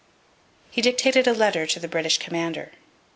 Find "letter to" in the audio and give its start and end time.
1.31-1.79